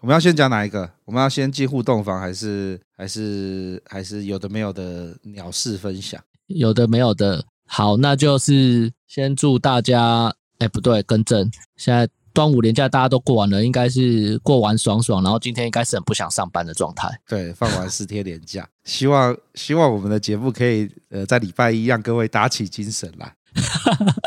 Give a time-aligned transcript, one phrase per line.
[0.00, 0.90] 我们要先讲哪一个？
[1.04, 6.20] 我们要先进互动房，还是还是还是有的没有的鸟事分享？
[6.46, 7.44] 有的没有的。
[7.66, 11.50] 好，那就是先祝大家，哎，不对，更正。
[11.76, 17.08] 现在端午连假大家都过完了，应该是过完爽爽，然后今天应该是很不想上班的状态。
[17.28, 23.34] 对，放完四天连假，希望希望我们的节目可以呃在礼拜一让各位打起精神来，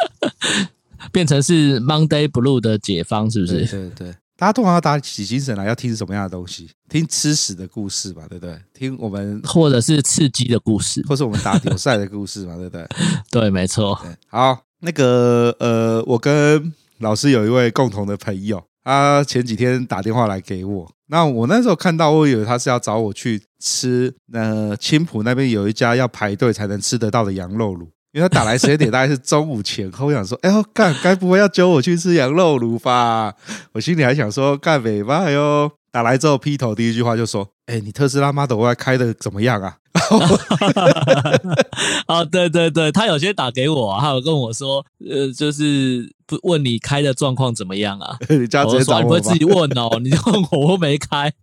[1.12, 3.66] 变成是 Monday Blue 的解方，是不是？
[3.66, 4.16] 对对对。
[4.38, 6.69] 大家通常要打起精神来，要听什么样的东西？
[6.89, 8.59] 听吃屎的故事吧，对不对？
[8.73, 12.86] 听我们或者是刺激的故事，或是我们打比赛的故事嘛，对不对？
[13.31, 13.97] 对，没错。
[14.27, 27.89] 好，那个呃，我跟老师有一位共同的朋友，他前几天打电话来给我，那我那时候看到，我以为他是要找我去吃，呃，青浦那边有一家要排队才能吃得到的羊肉炉。
[28.16, 33.33] 因为他打来时间点大概是中午前后，我想说，哎呦，干，该不会要揪我去吃羊肉炉吧？
[33.73, 35.69] 我心里还想说，干美吧哟。
[35.91, 39.75] 打来之后，劈头第一句话就说，哎，你特斯拉 Model Y 开的怎么样啊？
[42.08, 48.16] 哦，对对对，他有些打给我，啊，他有跟我说，呃，就是不问你开的状况怎么样啊？
[48.30, 49.99] 你家直接找我，你不会自己问哦？
[50.02, 51.33] 你就问我，我没开。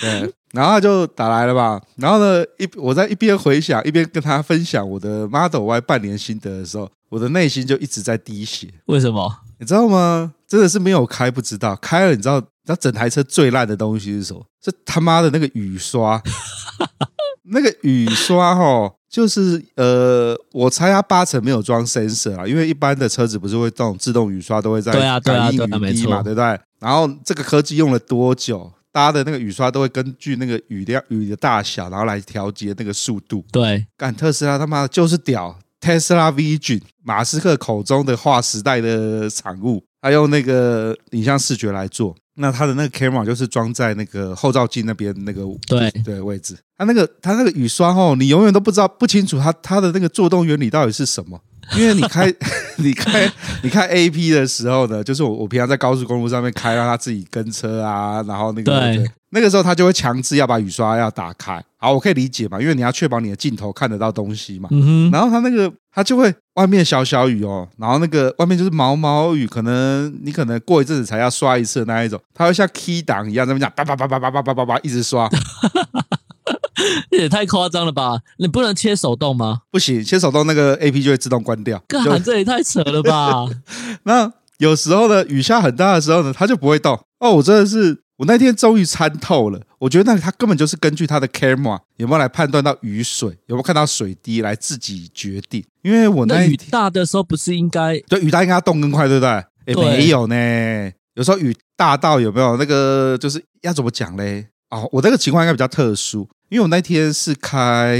[0.00, 1.80] 对，然后他就打来了吧。
[1.96, 8.68] 然后呢，一我在一边回想，一边跟他分享我的 Model Y 半年心得的时候，我的内心就一直在滴血。
[8.86, 9.40] 为什么？
[9.58, 10.32] 你知道吗？
[10.46, 14.42] 真的是没有开不知道，开了你知道，那整台车最烂的东西是什么？
[14.64, 16.22] 是他妈的那个雨刷。
[17.50, 26.60] 那个雨刷哈，就是呃，我猜它八成没有装 sensor 啊，因为一般的车子不是会这种自动雨刷都会在感应雨滴嘛，对不对？
[26.78, 28.70] 然后这个科技用了多久？
[28.98, 33.44] 大家的那个雨刷都会根据那个雨量、雨的大小，然后来调节那个速度。
[33.52, 42.12] 对，干特斯拉他妈的就是屌，Tesla Vision，马斯克口中的划时代的产物，他用那个影像视觉来做。
[42.40, 46.56] 那它的那个 camera 就是装在那个后照镜那边那个对对位置。
[46.76, 51.40] 它那个它那个雨刷哦，你永远都不知道不清楚它它的那个作动原理到底是什么。
[51.76, 52.32] 因为你开
[52.78, 53.30] 你开
[53.62, 61.62] 你开 A P 的时候呢，就是我我平常在高速公路上面开，让它自己跟车啊，然后那个对那个时候它就会强制要把雨刷要打开。
[61.76, 64.68] 好，我可以理解嘛，因为你要确保你的镜头看得到东西嘛。
[64.72, 65.10] 嗯。
[65.10, 75.28] 然后它那个它就会外面小小雨哦，然后那个外面就是毛毛雨，可能你可能过一阵子才要刷一次的那一种，它会像 key 档一样，这么讲叭叭叭叭叭叭叭叭叭一直刷。
[77.10, 78.20] 也太夸张了吧！
[78.38, 79.62] 你不能切手动吗？
[79.70, 81.82] 不行，切手动那个 A P 就会自动关掉。
[81.88, 83.46] 干，这也太扯了吧！
[84.04, 86.98] 那有时候呢，雨下很大的时候呢，它就不会动。
[87.20, 89.60] 哦，我真的是，我那天终于参透了。
[89.78, 95.64] 我觉得那它根本就是根据它的 camera 有没有来判断到雨水，有没有看到水滴来自己决定。
[95.82, 97.98] 因为我那，那雨大的时候不是应该？
[98.08, 99.44] 对，雨大应该要动更快，对不对？
[99.66, 100.90] 也没有呢。
[101.14, 104.46] 有时候雨大到有没有那个，就是要怎么讲嘞？
[104.70, 106.28] 哦，我这个情况应该比较特殊。
[106.50, 107.98] 因为我那天是开，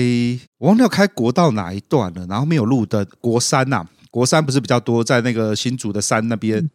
[0.57, 3.07] 我忘了开国道哪一段了，然后没有路灯。
[3.21, 6.67] 国三呐、啊，国三不是比较多，在那个新竹的山那边，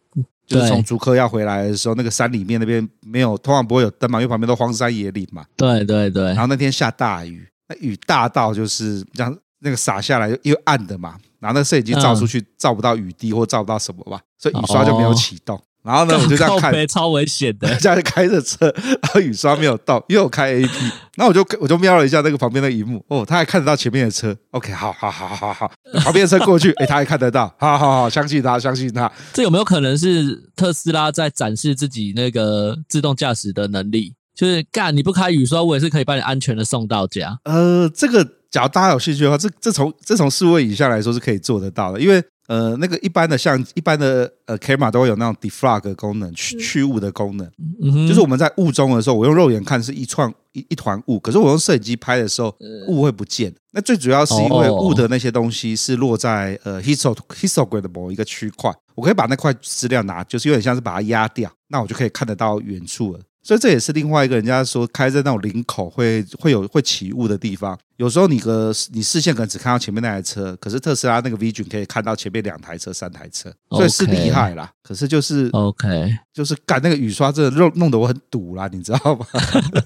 [0.46, 5.44] 就是从竹科要回来的时候，那个山里面那边没有，通常不会有灯嘛，因为旁边都荒山野岭嘛。
[5.56, 6.26] 对对对。
[6.26, 15.60] 然后那天下大雨，那雨大到就是这样，那个洒下来又暗的嘛，然后那摄影机照出去照不到雨滴或照不到什么吧，所以雨刷就没有启动。
[15.84, 17.68] 然后呢，我就这样看，超危险的。
[17.76, 20.84] 这样开着车，然后雨刷没有到，因为我开 A P。
[21.16, 24.34] 然后我就我就瞄了一下那个旁边的荧幕，哦，他还看得到前面的车。
[24.52, 25.70] OK，好好好好好，
[26.02, 27.54] 旁边的车过去，哎，他还看得到。
[27.58, 29.12] 好好好，相信他，相信他。
[29.34, 34.14] 这有没有可能是特斯拉在展示自己那个自动驾驶的能力？
[34.34, 37.38] 就是干你不开雨刷，我也是可以把你安全的送到家。
[37.44, 42.24] 呃，这个假如大家有兴趣的话，这这从这从四位以下来说是可以做得到的，因为。
[42.46, 47.50] 呃，那个一般的像一般的呃，camera 都会有那种 defrag 功能，去去雾的功能。
[47.80, 52.54] 嗯哼，就是我们在雾中的时候，我用肉眼看是一串一一团雾，可是我用摄影机拍的时候，
[52.88, 53.54] 雾会不见。
[53.72, 63.20] 那最主要是因为雾的那些东西是落在呃 histo histogram 的某一个区块，我可以把那块资料拿，就是有点像是把它压掉，那我就可以看得到远处了。
[63.44, 67.78] 所以这也是另外一个人家说开在那种林口会会有会起雾的地方。
[67.96, 74.72] 有时候你的你视线可能只看到前面那台车，可是特斯拉那个 Vision 可以看到前面两台车、三台车，所以是厉害啦。
[74.82, 79.26] 可是就是 OK，就是干那个雨刷真的弄弄得我很堵啦，你知道吗？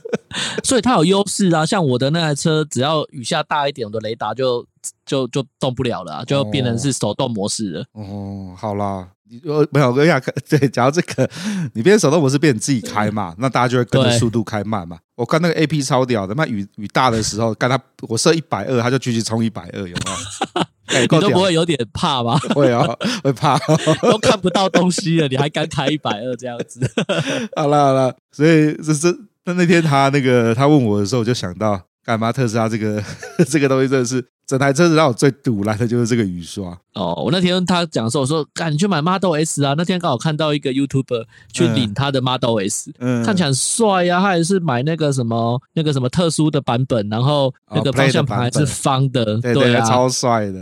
[0.62, 4.64] 所以它有优势啊，像我的那台车，只要雨下大一点，我的雷达就
[5.04, 7.80] 就就动不了了，啊，就变成是手动模式了。
[7.92, 9.08] 哦，哦，好啦。
[9.30, 11.28] 你呃没有我跟你讲，对，讲到这个，
[11.74, 14.98] 你变手动模式变你自己开嘛，那大家就会跟着速度开慢嘛。
[15.14, 20.62] 我看那个 A P 超屌的，那雨雨大的时候，看他我设一百二，他就继续冲一百二，有没有？
[20.96, 22.38] 欸、你都不会有点怕吗？
[22.54, 22.82] 会啊，
[23.22, 23.58] 会怕，
[24.02, 26.80] 都看不到东西了，你还敢开一百二这样子？
[27.54, 29.14] 好了好了，所以这这
[29.44, 31.82] 那那天他那个他问我的时候，我就想到。
[32.04, 33.04] 干嘛特斯拉这个
[33.50, 37.12] 这个东西真的是整台车子让我最堵来的就是这个雨刷哦！
[37.22, 39.74] 我那天他讲的时候，我说赶紧去买 Model S 啊！
[39.76, 44.22] 那天刚好看到一个 YouTuber 去领他的 Model S，嗯，看起来很帅呀、啊。
[44.22, 50.58] 他也是买那个什么那个什么特殊的版本，然后那个方向盘还是方的，哦、对，啊，超帅的。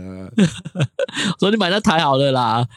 [1.39, 2.67] 所以你买那台好了啦。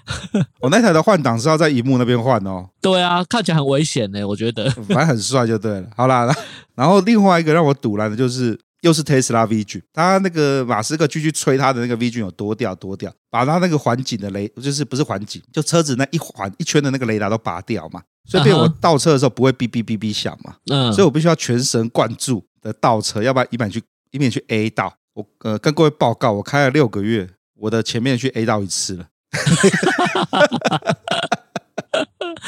[0.60, 2.68] 我 那台的换挡是要在荧幕那边换哦。
[2.80, 4.70] 对啊，看起来很危险呢，我觉得。
[4.70, 5.88] 反正很帅就对了。
[5.96, 6.32] 好啦。
[6.76, 23.82] 然后另外一个让我堵来的就是，又是 Tesla Vision，他那个马斯克继续吹他的那个 Vision 有多屌多屌，把他那个环景的雷，就是不是环景，就车子那一环一圈的那个雷达都拔掉嘛，所以变我倒车的时候不会哔哔哔哔响嘛，嗯，所以我必须要全神贯注的倒车，要不然以免去
[24.12, 24.94] 以免去 A 到。
[25.12, 29.06] 我呃跟各位报告，我开了六个月，我的前面去 A 到一次了。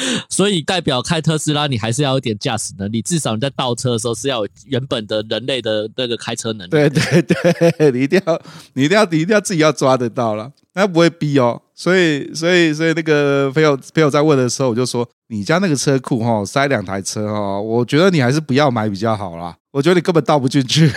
[0.28, 6.70] 所以代表开特斯拉，你还是要有点驾驶能力，至少你在倒车的时候是要有原本的人类的那个开车能力。
[6.70, 8.43] 对对对， 你一定要，
[8.75, 11.60] 你一定要，你一定要自己要抓得到了，那不会逼哦。
[11.75, 19.56] 所以，所以，所以那个朋友朋友在问的时候，我就说，你家那个车库哈塞两台车哈，我觉得你还是不要买比较好啦。
[19.72, 20.93] 我觉得你根本倒不进去。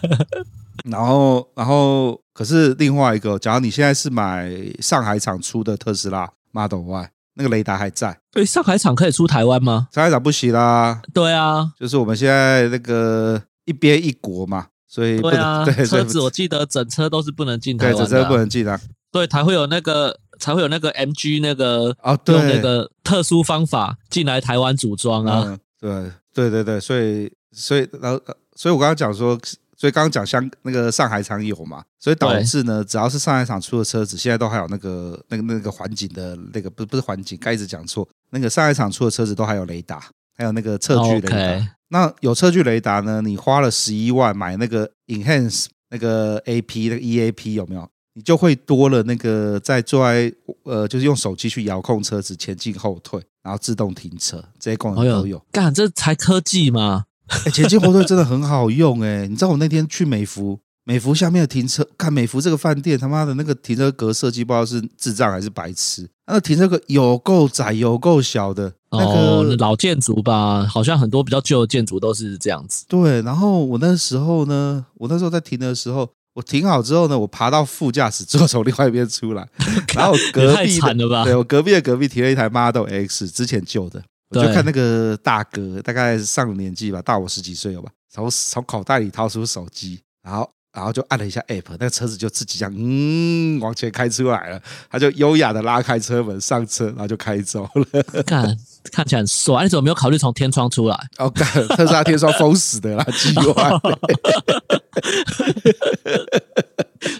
[0.84, 7.10] 然后，然后，可是另外一个，假如你现在是买上海厂出的特斯拉 Model Y。
[7.34, 9.88] 那个雷达还在，对，上海厂可以出台湾吗？
[9.92, 11.00] 上海厂不行啦。
[11.14, 18.78] 对啊，就是我们现在那个一边一国嘛，所以不能，对啊， 对，车子我记得整车都是不能进台湾的，对，整车不能进啊。
[19.10, 25.44] 对，才会有那个，才会有那个 MG 那个啊，对，用那个特殊方法进来台湾组装啊。
[25.46, 28.20] 嗯、对，对，对，对，所以，所以，然后，
[28.56, 29.38] 所以我刚刚讲说。
[29.82, 40.00] 所以刚刚讲香那个上海厂有嘛，所以导致呢，只要是上海厂出的车子，现在都还有那个那个那个环景的那个不不是环景，该一直讲错，那个上海厂出的车子都还有雷达，
[40.36, 41.36] 还有那个测距雷达。
[41.36, 41.66] Okay.
[41.88, 47.88] 那有测距雷达呢，你花了十一万买那个 Enhance 那个 AP 那个 EAP 有没有？
[48.14, 50.32] 你就会多了那个在坐在
[50.64, 55.44] 呃，就是用手机去遥控车子前进后退，然后自动停车这些功能都有。
[55.50, 57.06] 干、哦，这才科技吗？
[57.46, 59.26] 哎，前进后退真的很好用哎！
[59.26, 66.08] 你知道我那天去美孚，美孚下面的停车，看美孚这个饭店，他妈的那个停车格设计，不知道是智障还是白痴。
[66.26, 68.72] 那个停车格有够窄，有够小的。
[68.90, 72.84] 那个、哦、老建筑吧，好像很多比较旧的建筑都是这样子。
[72.88, 79.48] 对，然后我那时候呢，我那时候在停的时候，我停好之后呢，我爬到副驾驶之后从另外一边出来，
[79.96, 84.02] 然后我隔壁的，对我隔壁的隔壁停了一台 Model X，之前旧的。
[84.34, 98.02] 我就看那个大哥，大概上了年纪吧，大我十几岁了吧，从从口袋里掏出手机，然后然后就按了一下 app，那个车子就自己这样嗯往前开出来了，他就优雅的拉开车门上车，然后就开走了。
[98.24, 98.56] 看
[98.90, 100.96] 看起来很帅，你怎么没有考虑从天窗出来？
[101.18, 103.70] 哦，干特斯拉天窗封死的啦，机关。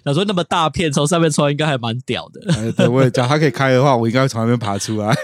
[0.05, 2.41] 他说那么大片从上面穿应该还蛮屌的。
[2.55, 5.13] 哎，对，我也讲他可以开的话，我应该会从那边爬出来。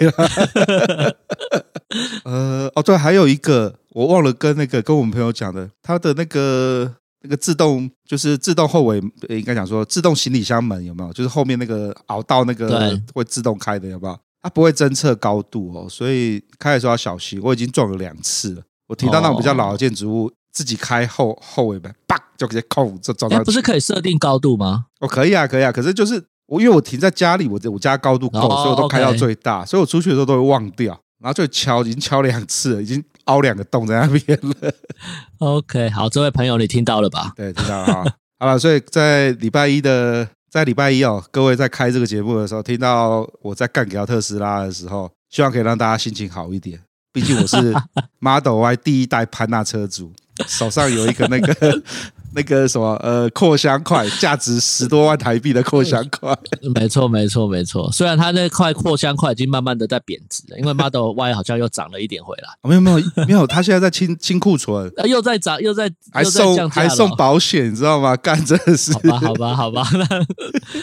[2.25, 6.93] 呃，哦，对，还有一个我忘了跟那个跟我们朋友讲的，他的那个
[7.23, 11.13] 那个自动就是自动后尾，应该讲说自动行李箱门有没有？
[11.13, 14.19] 就是后面那个凹到那个会自动开的有没有？
[14.41, 17.41] 它不会侦测高度哦，所以开的时候要小心。
[17.43, 20.33] 我已经撞了两次了，我停到那种比较老的建筑物。
[20.51, 23.45] 自己开后后尾门，叭就直接扣就撞到。
[23.45, 24.87] 不是可以设定高度吗？
[24.99, 25.71] 哦，可以啊，可以啊。
[25.71, 34.73] 可是就是我因为我停在家里，我我家高度够，所以我都开到最大，所以我出去的时候都会忘掉，然后就敲，已经敲两次了，已经凹两个洞在那边了。
[35.39, 37.33] OK，好，这位朋友你听到了吧？
[37.37, 38.05] 对，听到了哈。
[38.39, 46.81] 好了，所以在礼拜一的在礼拜一哦，各位在开这个节目的时候，听到我在干掉特斯拉的时候，希望可以让大家心情好一点。
[47.13, 47.75] 毕竟我是
[48.21, 50.13] Model Y 第一代潘娜车主。
[50.47, 51.83] 手上有一个那个
[52.35, 56.37] 那个什么呃扩香块，价值十多万台币的扩香块。
[56.75, 57.91] 没错，没错，没错。
[57.91, 62.49] 虽然它那块扩香块已经慢慢的在贬值了，因为 Model Y 好像又涨了一点回来。
[62.63, 68.17] 没有，没有，没有，它现在在清 清库存，又在涨，又在还送还送保险，你知道吗？
[68.17, 68.93] 干真的是。
[68.93, 69.89] 好吧，好吧，好吧。
[69.93, 70.07] 那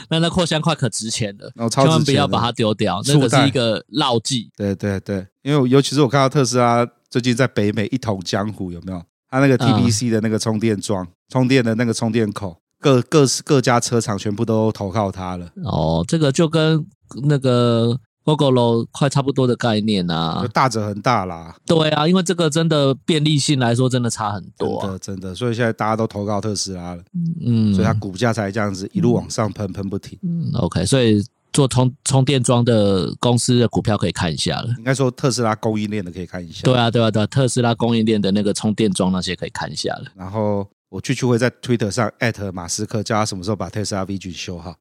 [0.10, 4.50] 那那扩香块可值钱了，哦，千万不要把它丢掉，那个是一个烙记。
[4.58, 9.02] 对对对，因为尤其是我看到特斯拉最近在北美一统江湖，有没有？
[9.30, 15.48] 它那个 TBC 的那个充电桩、嗯、充电的那个充电口，各各各家车厂全部都投靠它了。
[15.64, 16.86] 哦，这个就跟
[17.28, 21.56] 那个 Gogoro 快差不多的概念啊，就大者很大啦。
[21.66, 25.36] 对啊，因为这个真的便利性来说，真的差很多、啊，真的真的。
[25.36, 27.04] 所以现在大家都投靠特斯拉了，
[27.46, 30.18] 嗯，所以它股价才这样子一路往上喷，喷不停。
[30.24, 31.24] 嗯，OK，所以。
[31.54, 34.68] 做充充电桩的公司的股票可以看一下了。
[34.78, 36.64] 应该说特斯拉供应链的可以看一下。
[36.64, 40.12] 对啊，对啊，对啊，特斯拉供应链的那个充电桩那些可以看一下了。
[40.18, 44.76] 然后我去去会在 Twitter 上艾特马斯克，叫他什么时候把特斯拉 V 九修好。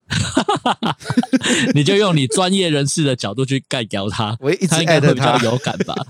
[1.75, 5.95] 你就用你专业人士的角度去干掉他，我一直艾特他，有感吧。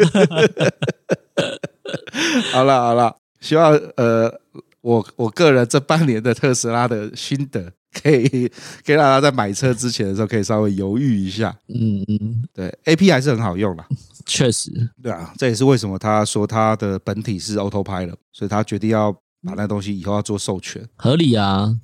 [2.53, 4.41] 好了好了，希望呃，
[4.81, 7.73] 我我个人这半年的特斯拉的心得。
[8.03, 8.27] 可以，
[8.85, 11.57] 可以让他在买车之前的时候可以稍微犹豫一下。
[11.69, 13.87] 嗯嗯，对，A P 还是很好用啦。
[14.27, 20.87] 确实，对啊，这也是为什么他说他的本体是 Autopilot，所以他决定要把那东西以后要做授权。
[20.97, 21.77] 合理啊，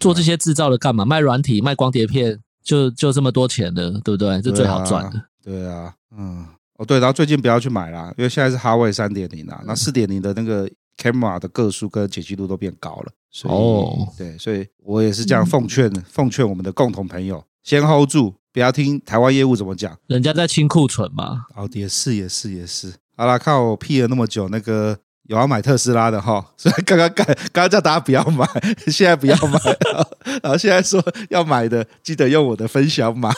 [0.00, 1.04] 做这些制造的干嘛？
[1.04, 4.40] 卖软体、卖光碟片，就就这么多钱的，对不对？
[4.40, 5.22] 这最好赚的。
[5.42, 6.46] 对啊，嗯，
[6.78, 13.12] 哦对，然后最近不要去买啦，因为现在是哈维三点零啊，那四点零的那个 camera 的个数跟解析度都变高了。
[13.30, 21.46] 所以哦，对，所以我也是这样奉劝，嗯、奉劝我们的共同朋友，先 hold 住，不要听台湾业务怎么讲，人家在清库存嘛。
[21.56, 22.94] 哦，也是，也是，也是。
[23.16, 24.96] 好啦，看我屁了那么久，那个
[25.26, 28.46] 有要买特斯拉的哈， 所以刚刚刚刚刚叫大家不要买，
[28.90, 29.58] 现在不要买，
[30.42, 33.32] 然后现在说要买的，记得用我的分享码。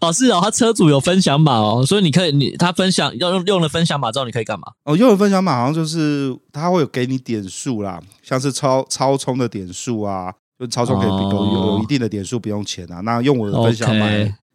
[0.00, 4.66] 哦，是哦，他车主有分享码哦，所以你可以，你他分享要用用了分享码之后，你可以干嘛？
[4.84, 13.00] 哦，用了分享码好像就是他会有给你点数啦，像是超超充的点数啊，就超充可以有有一定的点数不用钱啊。
[13.00, 14.06] 那用我的分享码.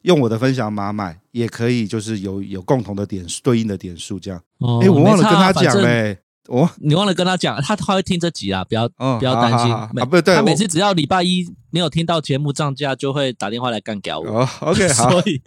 [0.07, 4.39] 用我的分享码买也可以，就是有有共同的点数对应的点数这样。
[4.39, 6.17] 哎、哦欸，我忘了跟他讲嘞。
[6.47, 9.69] 我你忘了跟他讲，他他会听这集啊，不要、嗯、不要担心。
[9.69, 14.25] 啊，不对，他每次只要礼拜一没有听到节目涨价，就会打电话来干掉我。
[14.25, 15.41] 哦，OK， 好，所以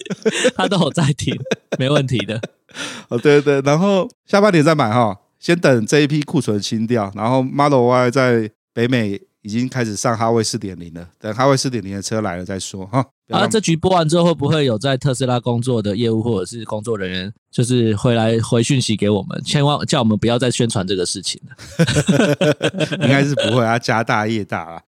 [0.55, 1.35] 他都有在听，
[1.79, 2.39] 没问题的。
[3.09, 9.23] 哦，对对，然后下半年再买哈，先等这一批库存清掉，然后 Model Y 在北美。
[9.43, 13.05] 已经开始上哈维四点零了，等哈维四点零的车来了再说哈。
[13.29, 22.97] 啊，这局播完之后，会不会有在特斯拉工作的业务或者是工作人员，就是回来回讯息给我们，千万叫我们不要再宣传这个事情了。
[23.03, 24.83] 应该是不会啊，家大业大啊。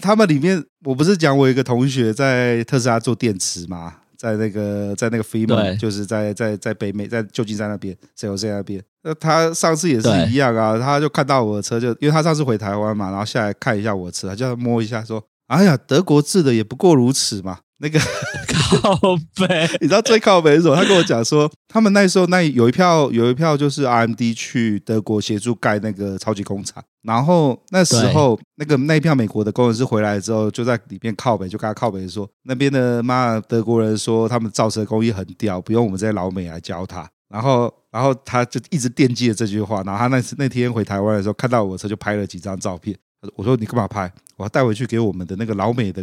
[0.00, 3.96] 他们里面，我不是讲我一个同学在特斯拉做电池吗？
[4.16, 8.82] 在那个在那个 Fremont 就是在在在北美，在旧金山那边，San Jose 那边。
[9.02, 17.98] 那他上次也是一样啊，他就看到我的车就，就因为他上次回台湾嘛，然后下来看一下我的车，他就要摸一下，说：“哎呀，德国制的也不过如此嘛。”那个
[18.46, 18.94] 靠
[19.36, 20.76] 北，你知道最靠北是什么？
[20.76, 37.08] 他跟我讲说，他们那时候那有一票有一票就是 RMD 去德国协助盖那个超级工厂，然后那时候那个那一票美国的工程师回来之后，就在里面靠北，就跟他靠北说，那边的妈德国人说他们造车工艺很屌，不用我们这些老美来教他。
[37.30, 39.82] 然后，然后他就一直惦记着这句话。
[39.82, 42.96] 然后他那次那天回台湾的时候，看到我的车就拍了几张照片。
[43.36, 44.10] 我说：“你干嘛拍？
[44.38, 46.02] 我要带回去给我们的那个老美的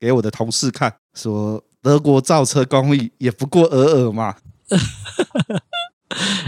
[0.00, 4.34] 给我的同事看，说德国造车工艺也不过尔尔嘛。”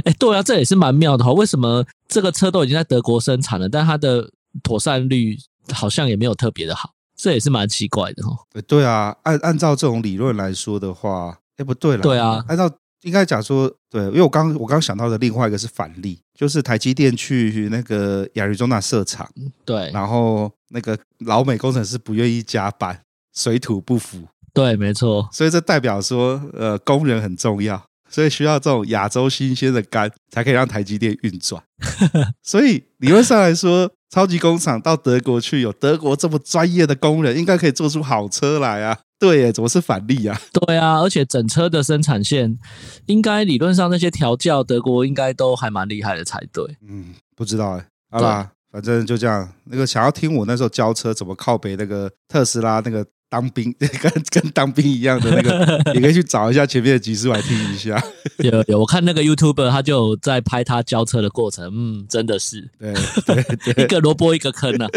[0.04, 1.32] 哎，对啊，这也是蛮妙的哈。
[1.32, 4.30] 为什么这个车都已经在德国生产了，但它的
[4.62, 5.36] 妥善率
[5.70, 6.92] 好像也没有特别的好？
[7.14, 8.34] 这也是蛮奇怪的哈。
[8.66, 12.02] 对啊，按按照这种理论来说的话，哎，不对了。
[12.02, 12.70] 对啊，按照。
[13.06, 19.28] 应该讲说，对，因为我刚我刚想到的另外一个是反例，就是台积电去那个亚利桑那设厂，
[19.64, 23.00] 对，然后那个老美工程师不愿意加班，
[23.32, 31.62] 水土不服，对，没错，所以这代表说，呃，工人很重要，所以需要这种亚洲新鲜的肝，才可以让台积电运转。
[32.42, 38.98] 所以理论上来说，超级工厂到德国去，有德国这么专业的工人，应该可以做出好车来啊。
[39.18, 40.38] 对耶，怎么是反例啊？
[40.52, 42.58] 对啊，而且整车的生产线，
[43.06, 46.76] 应该理论上那些调教，德国应该都还蛮厉害的才对。
[46.86, 49.50] 嗯，不知道哎，好啦，反正就这样。
[49.64, 58.00] 那个想要听我那时候交车怎么靠北那个特斯拉那个当兵， 跟跟当兵一样的那个， 你可以去找一下前面的集数来听一下。
[58.38, 62.94] 有有，我看那个 YouTuber 他就在拍他交车的过程，嗯，真的是，对
[63.26, 64.88] 对对，一个萝卜一个坑啊。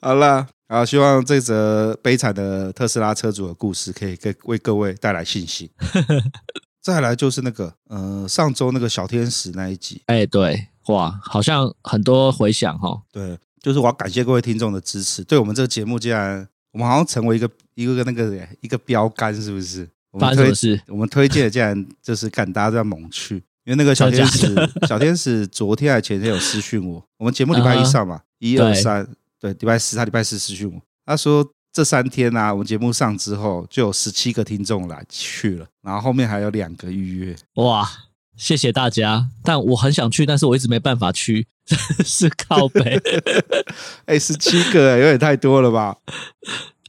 [0.00, 5.68] 好了，好，希望这则悲惨的特斯拉车主的故事可以给为各位带来信心。
[6.80, 13.02] 再来就是那个，呃，上周那个小天使那一集，哎，对，哇，好像很多回响哈。
[13.12, 16.48] 对，就是我要感谢各位听众的支持，对我们这个节目竟然。
[16.72, 19.88] 我们好像成为一个一个个那个一个标杆，是不是？
[20.12, 24.54] 我们推我们推荐的竟然就是敢大家这样猛去，因为那个小天使
[24.88, 29.08] 小天使昨天还前天有私讯我，我们节目礼拜一上嘛，一二三，
[29.38, 37.88] 对，礼拜四他礼拜四私讯我，他说这三天啊，我们节目上之后就有十七个听众来去了，然后后面还有两个预约，哇，
[38.36, 41.46] 谢谢大家，但我很想去，但是我一直没办法去。
[42.04, 43.00] 是靠北，
[44.06, 45.96] 哎，十七个，有点太多了吧？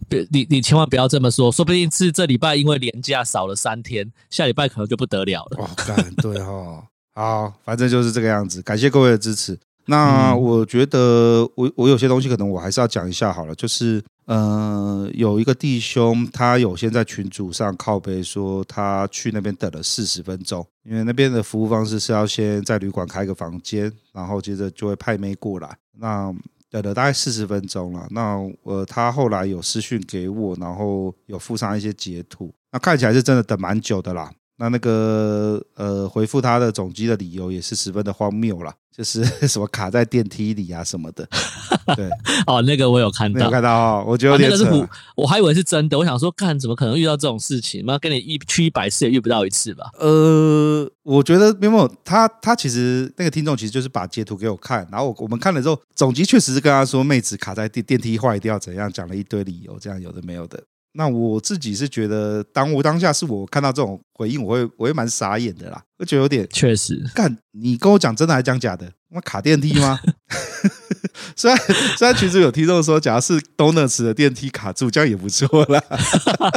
[0.10, 5.58] 别，你你千万不要这么说，说不定是这礼拜因为连假少了三天，下礼拜可能就不得了了。
[5.60, 6.84] 哇，干，对哦，
[7.14, 8.62] 好，反正就是这个样子。
[8.62, 9.58] 感谢各位的支持。
[9.86, 14.04] 那我觉得我，我我有些东西可能我还是要讲一下好了，就是。
[14.32, 25.78] 呃，有一个弟兄，他有先在群组上靠背说，他去那边等了四十分钟，因为那边的服务方式是要先在旅馆开个房间，然后接着就会派妹过来。
[26.00, 26.34] 那
[26.70, 34.32] 等了大概四十分钟了，那呃，他后来有私讯给我，然后有附上一些截图，那看起来是真的等蛮久的啦。
[34.62, 41.28] 那那个呃，回复他的总机的理由也是十分的荒谬啦，就是 什么卡在电梯里啊什么的。
[41.98, 42.08] 对，
[42.46, 47.84] 哦，那个我有看到，有看到哦，我觉得那个是我还以为是真的，我想说，看怎么可能遇到这种事情？
[47.84, 49.90] 妈跟你一去一百次也遇不到一次吧？
[49.98, 60.62] 呃，我觉得没有，他他其实那个听众其实就是把截图给我看，然后我我们看了之后，总机确实是跟他说妹子卡在电电梯坏掉怎样，讲了一堆理由，这样有的没有的。
[60.94, 67.02] 那我自己是觉得，当我当下是我看到这种回应，我会我会蛮傻眼的啦，我觉得有点确实。
[67.16, 68.92] 干，你跟我讲真的还讲假的？
[69.14, 70.00] 我卡电梯吗？
[71.36, 71.60] 虽然
[71.98, 75.84] 虽然群主有听众说，假如是 Donuts 的电梯卡住，这样也不错啦。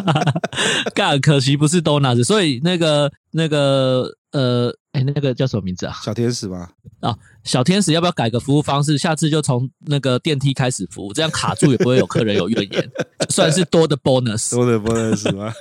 [0.95, 4.71] 干，可惜不是 Donuts，所以那个那个呃。
[4.95, 5.97] 哎，那个叫什么名字啊？
[6.05, 6.69] 小天使吗？
[7.01, 7.13] 啊，
[7.43, 8.97] 小天使要不要改个服务方式？
[8.97, 12.91] 下次就从那个电梯开始服务，这样卡住也不会有客人有怨言，
[13.29, 15.53] 算是多的 bonus，多的 bonus 吗？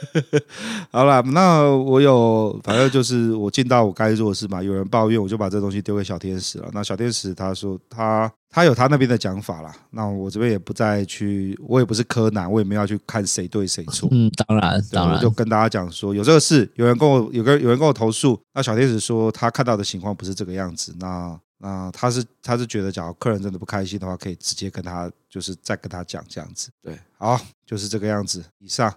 [0.93, 4.61] 好了，那我有，反正就是我尽到我该做的事嘛。
[4.61, 6.69] 有人抱怨，我就把这东西丢给小天使了。
[6.71, 8.31] 那小天使他说他。
[8.53, 14.07] 他有他那边的讲法啦，那我这边也不再去，我也不是柯南，我也没有要去看谁对谁错。
[14.11, 26.69] 嗯，当然，当然，我就跟大家讲说，有这个事，有人跟我有个有人跟我投诉，那小天使说他看到的情况不是这个样子，那那他是他是觉得，假如客人真的不开心的话，可以直接跟他就是再跟他讲这样子。
[26.79, 28.45] 对，好，就是这个样子。
[28.59, 28.87] 以上，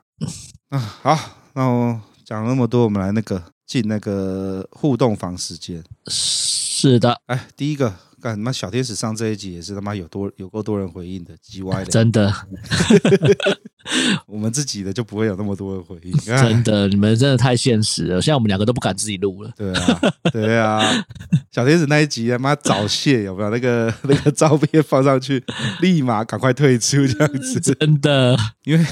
[0.69, 1.19] 啊，好，
[1.55, 5.83] 那我讲那么多，我们来那个进那个互动房时间。
[6.09, 7.95] 是的，哎，第一个。
[8.27, 12.33] 干他妈小天使上这一集也是他妈有多有够多人回应的，G Y 的，真的。
[14.27, 18.21] 我们自己的就不会有那么多的回应，真的，你们真的太现实了。
[18.21, 19.53] 现在我们两个都不敢自己录了。
[19.57, 20.01] 对啊，
[20.33, 21.07] 对啊。
[21.53, 23.51] 小天使那一集他妈早泄有没有？
[23.51, 25.43] 那个那个照片放上去，
[25.81, 27.61] 立马赶快退出这样子。
[27.79, 28.85] 真的，因为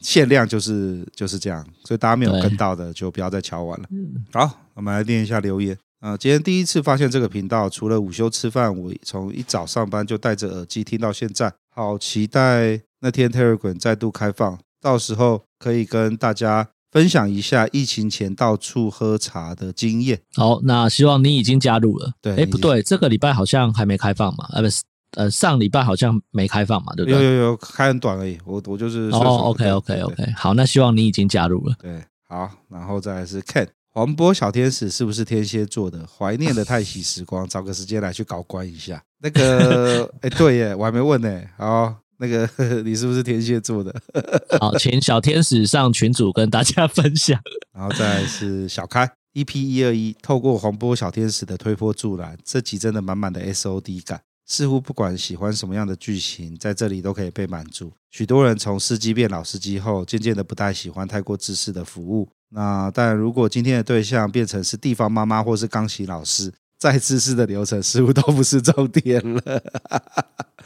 [0.00, 3.88] 限量就是就是这样，所以大家没有跟到的就不要再敲完了。
[4.30, 5.74] 好，我们来念一下留言。
[6.02, 20.20] 啊，今天第一次发现这个频道，除了午休吃饭，我从一早上班就戴着耳机听到现在，好期待那天 Telegram 再度开放，到时候可以跟大家分享一下疫情前到处喝茶的经验。
[20.34, 22.10] 好，那希望你已经加入了。
[22.20, 24.48] 对，哎，不对，这个礼拜好像还没开放嘛？
[24.54, 26.92] 呃，不是，呃，上礼拜好像没开放嘛？
[26.96, 27.22] 对不对？
[27.22, 28.36] 有有有，开很短而已。
[28.44, 31.76] 我我就是哦，OK OK OK，好，那希望你已经加入了。
[31.78, 33.68] 对，好，然后再来是 Ken。
[33.94, 36.06] 黄波小天使是不是天蝎座的？
[36.06, 39.02] 怀念的太息时光，找个时间来去搞关一下。
[39.20, 41.42] 那个，哎，对耶，我还没问呢。
[41.58, 42.48] 好，那个
[42.82, 43.94] 你是不是天蝎座的？
[44.58, 47.38] 好，请小天使上群组跟大家分享。
[47.74, 57.92] 然后再来是小开 EP 一二一，透过黄波小天使的推波助澜，这集真的满满的 SOD 感，似乎不管喜欢什么样的剧情，在这里都可以被满足。
[58.10, 62.30] 许多人从司机变老司机后，渐渐的不太喜欢太过自私的服务。
[62.54, 69.62] 那但如果今天的对象变成是地方妈妈或是钢琴老师，再自私的流程似乎都不是重点了。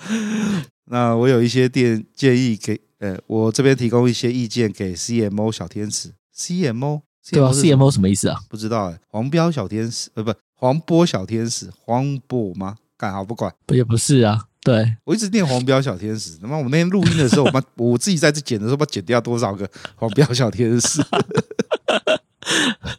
[0.86, 6.12] 那我有一些电建议给，呃，我这边提供一些意见给 CMO 小天使。
[6.36, 8.38] CMO 对啊，CMO 什么意思啊？
[8.48, 8.98] 不知道哎。
[9.08, 12.76] 黄标小天使，呃，不，黄波小天使，黄波吗？
[12.96, 14.44] 干好不管，不也不是啊。
[14.66, 16.36] 对，我一直念黄标小天使。
[16.42, 21.00] 那么我那天录音的时候， 我把我自己在这剪的时候，把剪掉多少个 黄标小天使？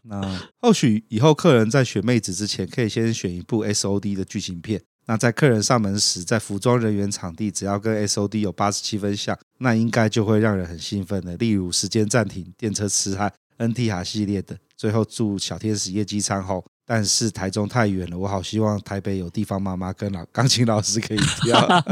[0.04, 4.82] 那或许以后客人在选妹子之前，可以先选一部 SOD 的剧情片。
[5.08, 11.36] 那在客人上门时，在服装、人员、场地，只要跟 SOD 有八十七分像，那应该就会让人很兴奋的。
[11.36, 14.58] 例如时间暂停、电车痴汉、NTR 系列的。
[14.78, 16.64] 最后祝小天使业绩长红。
[16.90, 21.84] 但是台中太远了，我好希望台北有地方妈妈跟老钢琴老师可以跳。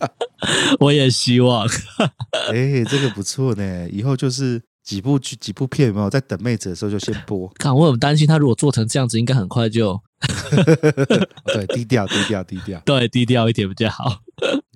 [0.78, 1.66] 我也希望。
[2.50, 3.88] 哎、欸，这个不错呢。
[3.88, 7.48] 以后就是几部剧、几部片，有没有在等妹子的时候就先播？
[7.58, 9.98] 看，我很担心他如果做成这样子，应该很快就。
[11.46, 12.78] 对，低调，低调，低调。
[12.84, 14.20] 对，低调一点比较好。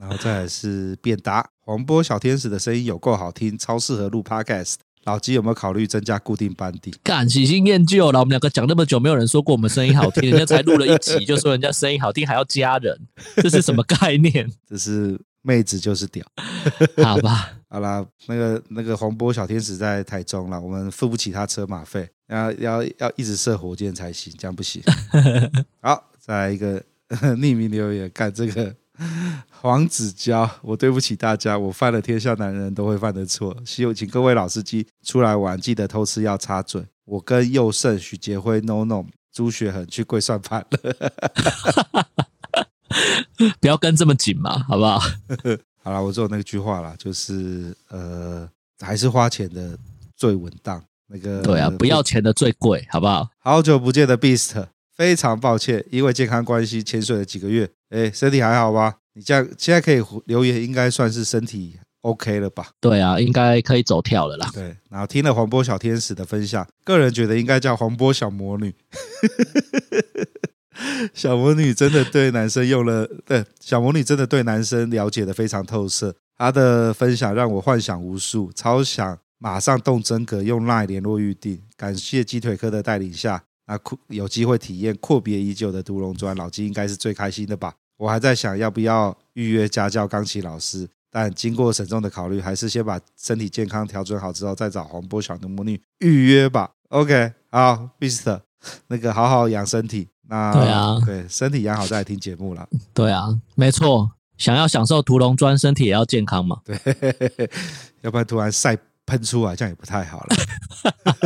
[0.01, 4.77] 然后再来是便答，黄波小天使的声音有够好听，超适合录 Podcast。
[5.07, 6.92] 老鸡有没有考虑增加固定班底？
[7.03, 8.19] 干，喜新厌旧了。
[8.19, 13.01] 我们两个讲那么久，没有人说过我们声音好听，人家才录了一集就说人家声音好听，还要加人，
[13.40, 14.51] 这是什么概念？
[14.69, 16.27] 这是妹子就是屌，
[17.05, 17.53] 好吧？
[17.71, 24.83] 好啦，那个那个黄波小天使在台中了，我们付不起他车马费，要要要一直射火箭才行，这样不行。
[25.81, 28.75] 好，再来一个匿名留言，看这个。
[29.61, 33.57] 黄子佼，我对不起大家，我犯了天下男人都会犯的错。
[33.65, 36.83] 希望请各位老司机出来玩，记得偷吃要插嘴。
[37.05, 41.13] 我跟佑胜、许杰辉、No No、朱雪恒去跪算盘了，
[43.61, 44.99] 不要跟这么紧嘛，好不好？
[45.85, 48.49] 好了，我只有那句话啦，就是呃，
[48.81, 49.79] 还是花钱的
[50.17, 50.83] 最稳当。
[51.09, 53.29] 那个对啊，不要钱的最贵，好不好？
[53.39, 54.67] 好久不见的 Beast。
[54.97, 58.96] 非常抱歉，因为健康关系潜水了几个月，哎，身体还好吧？
[59.14, 62.68] 你这样现在可以留言，应该算是身体 OK 了吧？
[62.81, 64.51] 对啊，应该可以走跳了啦。
[64.53, 68.75] 对，然后听了黄波小天使的分享，个人觉得应该叫黄波小魔女。
[71.14, 76.14] 小魔女真的对男生用了，对，小魔女真的对男生了解的非常透彻。
[76.37, 81.62] 她的分享让我幻想无数，超想马上动真格用 LINE 联络预定。
[81.79, 83.44] 感谢鸡腿哥的带领下。
[83.67, 87.75] 那有机会体验阔别已久的独龙砖，老金应该是最开心的吧？
[87.97, 96.71] 我还在想要不要预约家教钢琴老师，但经过慎重的考虑，还是先把身体健康调整好之后再找黄波小的魔女预约吧。
[96.91, 98.41] OK，好，Beast，
[98.87, 100.09] 那个好好养身体。
[100.29, 102.69] 那对啊，对，身体养好再来听节目了。
[102.93, 106.61] 对啊，没错，想要享受屠龙砖，身体也要健康嘛。
[106.65, 106.79] 对，
[108.03, 108.79] 要不然突然晒。
[109.07, 110.37] 喷出来这样也不太好了，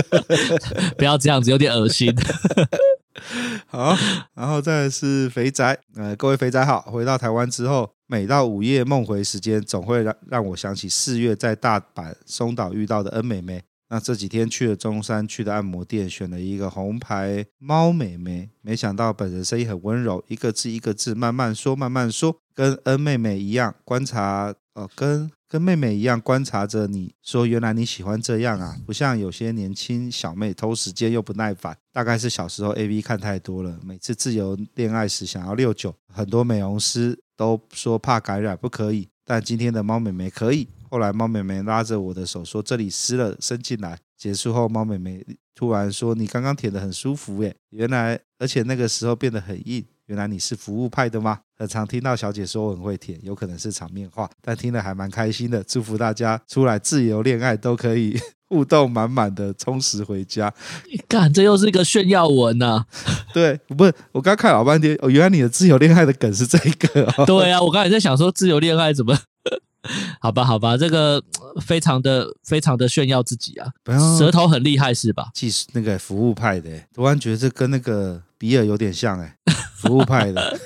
[0.97, 2.15] 不要这样子，有点恶心。
[3.67, 3.97] 好，
[4.35, 13.63] 然后再来是肥宅，呃，各位肥宅好，回到台湾之后，每到午夜梦回时间，总会让让我想起四月在大阪松岛遇到的恩美眉。
[13.93, 25.31] 那这几天去了中山区的按摩店，选了一个红牌猫美眉，没想到本人声音很温柔，一个字一个字慢慢说，慢慢说，跟恩妹妹一样观察，哦，跟。
[25.51, 33.81] 跟妹妹一样观察着你，说原来你喜欢这样啊，不像有些年轻小妹偷时间又不耐烦，大概是小时候 AV 看太多了。
[33.83, 40.69] 每次自由恋爱时想要六九，很多美容师都说怕感染不可以，但今天的猫妹妹可以。
[40.89, 43.99] 后来猫妹妹拉着我的手说这里湿了，伸进来。
[44.17, 49.85] 结束后猫妹妹突然说你刚刚舔得很舒服耶，原来而且那个时候变得很硬。
[50.11, 51.39] 原来你是服务派的吗？
[51.57, 55.63] 很常听到小姐说我很会舔，有可能是场面话，但听了还蛮开心的。
[55.63, 58.19] 祝福大家出来自由恋爱都可以
[58.51, 60.53] 互动满满的充实回家。
[60.91, 62.87] 你看，这又是一个炫耀文呐、啊！
[63.33, 67.25] 对，不是我刚看老半天，哦，原来你的自由恋爱的梗是这个、哦。
[67.25, 69.17] 对啊，我刚才在想说自由恋爱怎么？
[70.21, 71.23] 好吧，好吧，这个
[71.63, 73.71] 非常的非常的炫耀自己啊，
[74.19, 75.29] 舌头很厉害是吧？
[75.33, 79.37] 既是那个服务派的，突然觉得这跟那个比尔有点像哎。
[79.81, 80.61] 服务派的，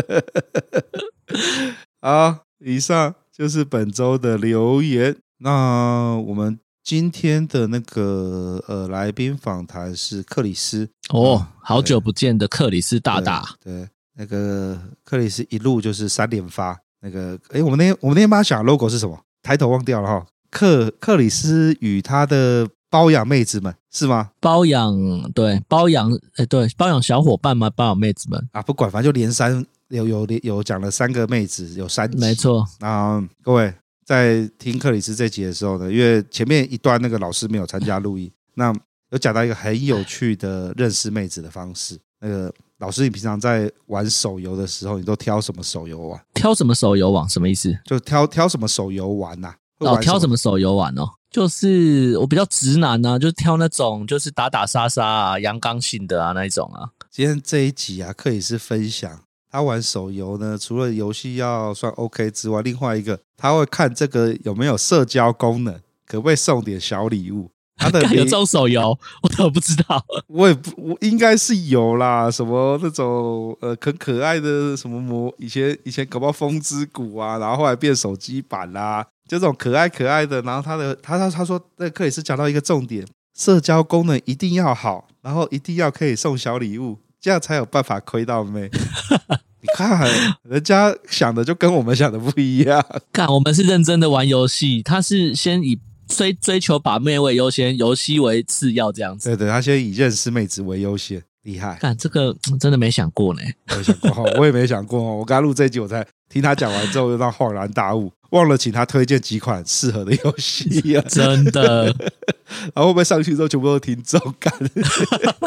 [2.00, 5.14] 好，以上就是本周的留言。
[5.38, 13.44] 那我们今天的那个呃来宾访谈是克里斯哦，好久不见的克里斯大大。
[13.62, 16.78] 对，对，那个克里斯一路就是三连发。
[17.02, 19.20] 那个，哎，我们那天我们那天帮他想 logo 是什么？
[19.42, 20.26] 抬头忘掉了哈。
[20.50, 22.66] 克克里斯与他的。
[22.94, 24.30] 包养妹子们是吗？
[24.38, 24.96] 包养
[25.34, 27.68] 对包养哎对包养小伙伴吗？
[27.68, 32.64] 包养妹子们啊，不管，反正就连三有有有讲了三个妹子，有三集没错。
[32.78, 33.74] 那各位
[34.06, 38.72] 在听克里斯这集的时候呢，因为前面一段那个老师没有参加录音， 那
[39.10, 41.98] 有讲到一个很有趣的认识妹子的方式。
[42.20, 46.20] 那个老师，你平常在玩手游的时候，你都挑什么手游玩？
[46.32, 47.28] 挑什么手游玩？
[47.28, 47.76] 什么意思？
[47.84, 49.52] 就挑挑什么手游玩呐？
[49.80, 51.08] 哦，挑什么手游玩哦？
[51.34, 56.88] 就是我比较直男呐、啊，就是挑那种就是打打杀杀啊、阳刚性的啊那一种啊。
[57.10, 59.20] 今天这一集啊，克里斯分享
[59.50, 65.74] 他玩手游呢，除了游戏要算 OK 之外，另外一个他会看这个有没有社交功能，
[66.06, 67.50] 可不可以送点小礼物。
[67.76, 70.00] 他的 有这种手游， 我都不知道。
[70.28, 72.30] 我也不，我应该是有啦。
[72.30, 80.40] 什么那种呃，很可爱的什么魔，以前以前搞不好风之谷啊，然后后来变手机版啦，就这种可爱可爱的。
[80.42, 83.06] 然后他的他他他说，那克里斯讲到一个重点，
[83.36, 88.70] 社交功能一定要好，然后一定要可以送小礼物，这样才有办法亏到妹。
[89.62, 90.08] 你看
[90.42, 92.84] 人家想的就跟我们想的不一样。
[93.12, 95.78] 看我们是认真的玩游戏，他是先以。
[96.06, 99.30] 追追求把妹为优先，游戏为次要，这样子。
[99.30, 101.78] 对对，他先以认识妹子为优先，厉害。
[101.80, 103.40] 看这个真的没想过呢，
[103.74, 105.00] 没想过，我也没想过。
[105.00, 111.04] 我刚录这一集，我才听他讲完之后，又让恍然大悟，忘了请他推荐几款适合的游戏啊！
[111.08, 111.86] 真的。
[112.74, 114.52] 然后会不会上去之后全部都听众感？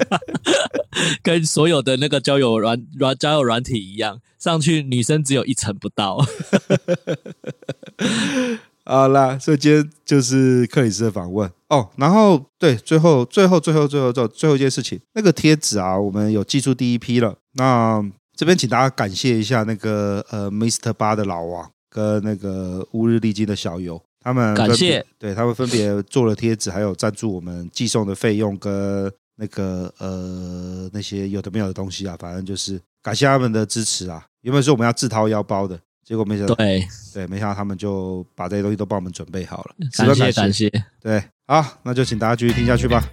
[1.21, 6.25] 跟所有的那个交友软软交友软体一样，上去女生只有一成不到。
[8.85, 11.89] 好啦，所以今天就是克里斯的访问哦。
[11.97, 17.35] 然后对，最后最后最后最后最后最后一件事情，那个贴纸啊，我们有寄出第一批了。
[17.53, 18.01] 那
[18.35, 20.93] 这边请大家感谢一下那个呃，Mr.
[20.93, 34.23] 八的老王跟那个乌日丽晶的小游，他们感谢，对他们分别做了贴纸，还有赞助我们寄送的费用跟那个呃那些有的没有的东西啊，反正就是感谢他们的支持啊。
[34.41, 35.79] 原本是我们要自掏腰包的。
[36.05, 40.71] 结果没想到，对对，没想到他们就把这些东西都帮我们准备好了，感谢感谢。
[41.01, 43.03] 对，好，那就请大家继续听下去吧。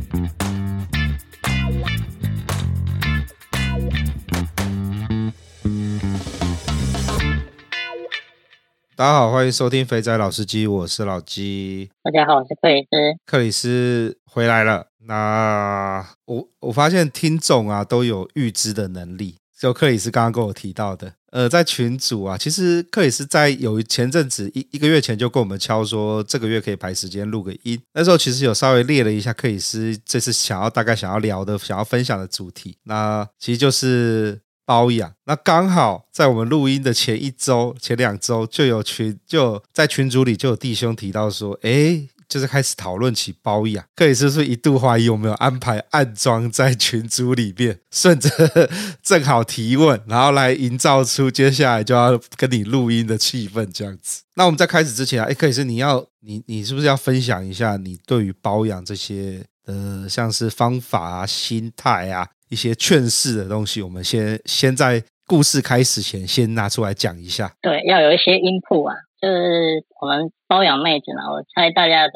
[8.96, 11.90] 大家好，欢迎收听肥仔老司机，我是老鸡。
[12.04, 12.88] 大家好，我是克里斯。
[13.26, 14.86] 克里斯回来了。
[15.06, 21.12] 那我我发现听众啊都有预知的能力，就克里斯刚刚跟我提到的。
[21.32, 27.76] 呃，在群组啊，其实克里斯在有前阵子一一个月前就跟我们敲说，这个月可以排时间录个音。
[27.94, 35.12] 那时候其实有稍微列了一下克里斯这次想要大概想要聊的、想要分享的主题，那其实就是包养。
[35.24, 42.08] 那刚好在我们录音的前一周、前两周，就有群就在群组里就有弟兄提到说，诶。
[42.26, 48.28] 就是开始讨论起包养，克里斯是一度怀疑有没有安排暗装在群组里面， 顺着
[49.04, 54.22] 正好提问，然后来营造出接下来就要跟你录音的气氛这样子。
[54.34, 63.82] 那我们在开始之前啊，诶，克里斯你要你你是不是要分享一下你对于包养这些呃像是方法啊、心态啊一些劝世的东西？
[63.82, 67.50] 我们先先在故事开始前先拿出来讲一下。
[67.60, 68.94] 对，要有一些音铺啊。
[69.20, 72.12] 就是我们包养妹子嘛，我猜大家的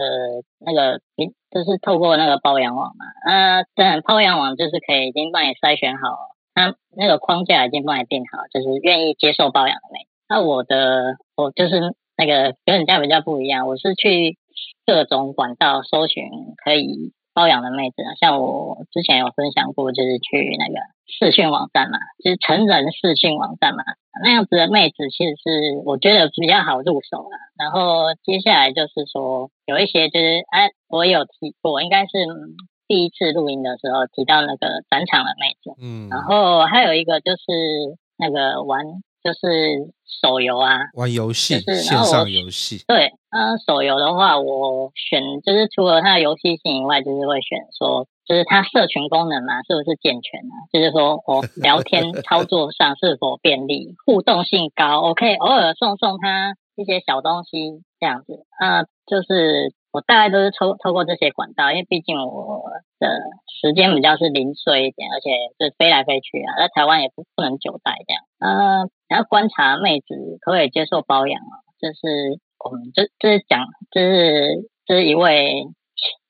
[0.61, 1.01] 那个，
[1.51, 3.05] 就是透过那个包养网嘛。
[3.27, 10.07] 啊，当然包养网就是可以已经帮你筛选好，它那个框架已经帮你定好，就是愿意接受包养的妹。
[10.29, 11.81] 那我的我就是
[12.16, 14.37] 那个跟人家比较不一样，我是去
[14.85, 16.24] 各种管道搜寻
[16.62, 18.18] 可以包养的妹子啊。
[18.18, 20.74] 像我之前有分享过，就是去那个
[21.07, 23.85] 视讯网站嘛，就是成人视讯网站嘛。
[24.24, 27.38] 那样子的妹子其实是我觉得比较好入手啦。
[27.57, 32.27] 然后接下来就是说有一些就是哎，我有提过，应该是
[32.88, 35.70] 第一次录音的时候提到那个展场的妹子。
[35.81, 36.09] 嗯。
[36.11, 37.46] 然后还有一个就是
[38.18, 38.85] 那个玩
[39.22, 42.85] 就是手游啊，玩游戏，就是线上游戏。
[42.87, 48.07] 对，呃，手游的话，我选就是除了它的游戏性以外，就是会选说。
[48.28, 50.68] 就是它社群功能嘛，是不是健全啊？
[50.70, 58.44] 就是说我 聊天操作上是否便利，互动性高，我可以偶尔送送他一些小东西这样子。
[58.61, 62.68] 啊，就是我大概都是抽透过这些管道，因为毕竟我
[63.00, 63.09] 的
[63.62, 68.22] 时间比较是零碎一点，而且是飞来飞去啊，在台湾也不不能久待这样。
[68.40, 71.55] 呃，然后观察妹子可不可以接受包养啊？
[71.81, 75.66] 就是我们这这是讲，这是这是一位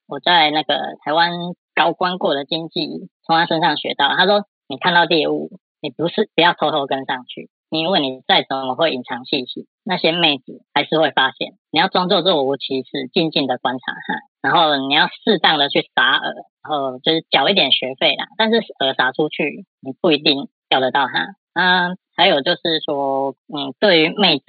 [0.06, 1.32] 我在那个台湾。
[1.78, 11.52] 高官过的经济从他身上学到，他说：“你看到猎物，你不是不要偷偷跟上去，因为你再怎么会隐藏信息，那些妹子还是会发现。
[11.70, 18.26] 你要装作若无其事，静静的观察哈，然后你要适当的去撒饵，然后就是缴一点学费啦。
[18.36, 21.12] 但是饵撒出去，你不一定钓得到哈。
[21.58, 24.44] 啊，还有就是说，嗯，对于妹子，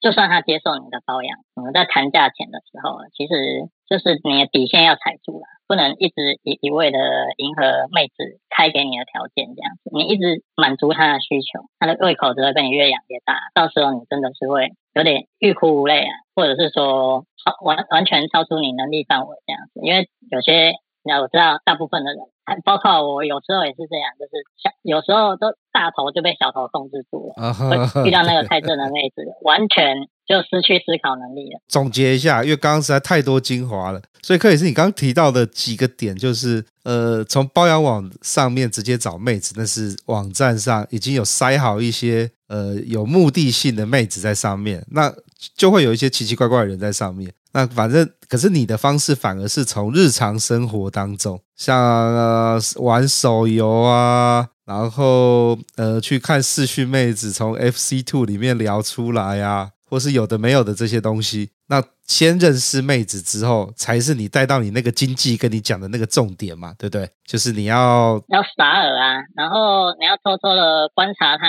[0.00, 6.98] 就算她接受你的包养，我们在谈价钱的时候，其实就是你的底线要踩住了。”不能一直一一味的
[7.36, 24.32] 迎合妹子开给你的条件这样子，你一直满足她的需求，她的胃口只会被你越养越大，到时候你真的是会有点欲哭无泪啊，或者是说超完完全超出你能力范围这样子，因为有些那我知道大部分的人，还包括我，有时候也是这样，就是
[24.62, 31.60] 小有时候都大头就被小头控制住了，会遇到那个太正的妹子，完全就失去思考能力了。
[31.68, 45.10] 总结一下，因为刚刚实在太多精华了，所以克里斯，你刚刚提到的几个点，就是呃，从包养网上面直接找妹子，但是网站上已经有筛好一些呃有目的性的妹子在上面，那
[45.56, 47.32] 就会有一些奇奇怪怪的人在上面。
[47.52, 61.50] 那反正，可是你的方式反而是从日常生活当中，像、呃、玩手游啊，然后呃去看视讯妹子从 FC Two 里面聊出来啊，或是有的没有的这些东西。
[61.66, 67.10] 那先认识妹子之后，才是你带到你那个经济跟你讲的那个重点嘛，对不对？
[67.26, 71.46] 就是你要要撒饵啊，然后你要偷偷的观察她，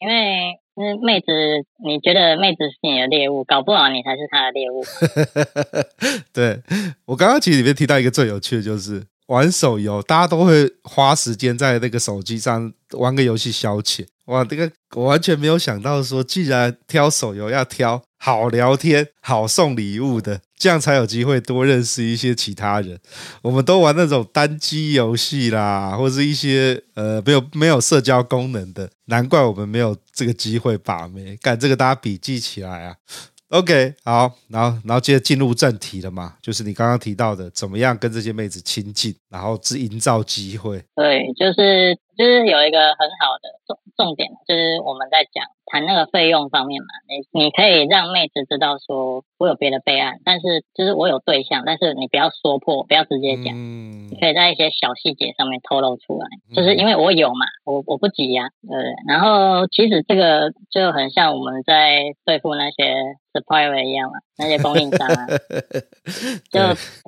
[0.00, 0.59] 因为。
[0.80, 1.26] 是妹子，
[1.84, 4.82] 你觉得妹子是你的猎物，搞不好你才是她的猎物。
[6.32, 6.62] 对，
[7.04, 14.06] 我刚刚其实里面提到一个最有趣的，就是玩手游，大家都会花时间在那个手机上玩个游戏消遣。
[14.26, 20.42] 哇，这个我完全没有想到，说既然挑手游要挑好聊天、好送礼物的。
[20.54, 23.00] 这样才有机会多认识一些其他人。
[23.40, 31.34] 我们都玩那种单机游戏啦，或是一些呃没有没有社交功能的，难怪我们没有这个机会把妹。
[31.40, 32.94] 干这个大家笔记起来啊。
[33.48, 40.84] OK，好，然后然后接着进入正题了嘛，就是你刚刚提到的，怎么样跟这些妹子亲近，然后是营造机会。
[40.94, 45.42] 对，就是就是有一个很好的重重点，就是我们在讲。
[45.70, 58.76] 谈那个费用方面嘛，你你可以让妹子知道说我有别的备案，但是就是我有对象，但是你不要说破，不要直接讲，嗯、你可以在一些小细节上面透露出来，就是因为我有嘛，我我不急呀、啊，对。
[59.06, 62.96] 然后其实这个就很像我们在对付那些
[63.32, 65.26] supplier 一样嘛，那些供应商啊，
[66.50, 66.58] 就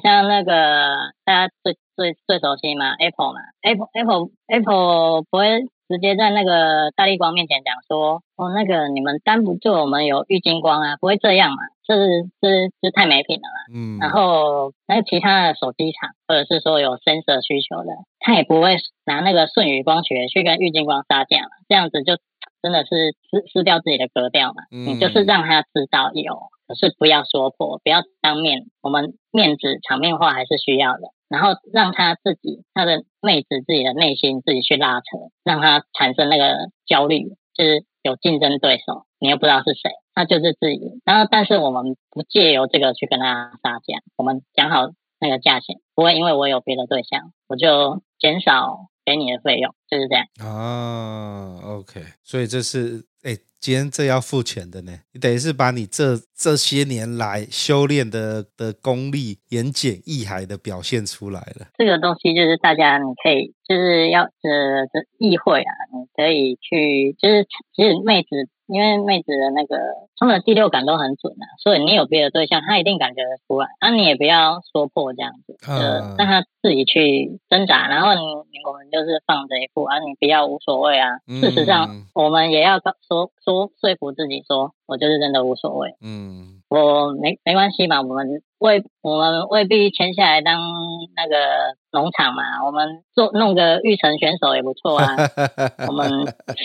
[0.03, 5.67] 像那个大家最最最熟悉嘛，Apple 嘛，Apple Apple Apple 不会。
[5.93, 13.75] 直接在那个大力光面前讲说，哦，那个你们单不住，我们有玉金光啊，不会这样嘛，这是这这太没品了嘛。
[13.75, 13.99] 嗯。
[13.99, 22.17] 然后那其他的手机厂，或者是说有 sensor 需求的，他也不会拿那个顺宇光学去跟玉金光杀价嘛，这样子就
[22.63, 24.63] 真的是撕撕掉自己的格调嘛。
[24.71, 24.87] 嗯。
[24.87, 31.13] 你就是让他知道有，可是不要说破，不要当面，我们面子场面化还是需要的。
[31.33, 41.01] 然后让他自己，他的妹子自己的内心自己去拉扯，让他产生那个焦虑，就是有竞争对手，你又不知道是谁，他就是自己。
[41.07, 50.27] 然后，但是我们不借由这个去跟他杀价，我们讲好那个价钱，不会因为我有别的对象，我就减少给你的费用，就是这样。
[50.39, 53.07] 啊，OK，所以这是。
[53.23, 61.69] 哎，今天这要付钱的呢，你等于是把你这这些年来修炼的的功力，言简意赅的表现出来了。
[61.79, 64.29] 这个东西就是大家，你可以就是要呃
[64.93, 67.47] 这意会啊，你可以去就是
[67.77, 68.51] 其实妹子。
[68.69, 69.77] 因为妹子的那个
[70.17, 73.67] 他们的第六感都很准啊，所以你有别的对象，她一定感觉得出来。
[73.83, 77.89] 那、啊、你也不要说破这样子，呃，让她自己去挣扎。
[77.89, 78.21] 然后你
[78.65, 81.19] 我们就是放着一副啊，你不要无所谓啊。
[81.29, 85.95] 事实上，我们也要说说说服自己说，我就是真的无所谓。
[86.01, 86.63] 嗯。
[86.69, 90.61] 我没没关系嘛，我们未我们未必签下来当
[91.17, 95.17] 那个农场嘛，我们做弄个育成选手也不错啊。
[95.89, 96.09] 我们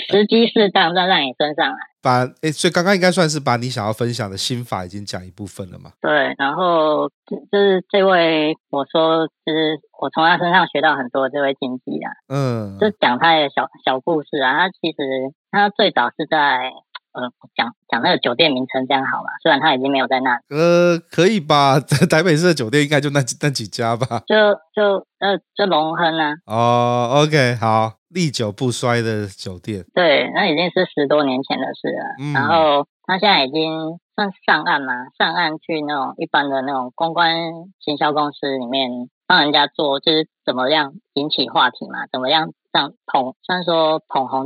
[0.09, 1.77] 时机适当再让你升上来。
[1.99, 5.91] 把诶，所以刚刚应该算是把你想要分享的心法已经讲一部分了嘛？
[5.99, 16.71] 对，然后就是这位我说就是我从他身上学到很多这位经纪啊，嗯，就讲他的小小故事啊，他其实他最早是在。
[17.17, 19.29] 呃，讲讲那个酒店名称这样好吗？
[19.41, 20.39] 虽然他已经没有在那。
[20.49, 21.79] 呃，可以吧？
[22.09, 24.21] 台北市的酒店应该就那几那几家吧？
[24.27, 24.35] 就
[24.73, 26.33] 就呃，就龙亨啊。
[26.45, 29.83] 哦，OK，好，历久不衰的酒店。
[29.93, 32.15] 对，那已经是十多年前的事了。
[32.21, 37.33] 嗯、然后他现在已经算上岸嘛，上岸去那种一般的那种公关
[37.79, 44.35] 行销公司里面帮人家做，就是怎么样引起话题嘛，怎么样让捧，虽然说捧红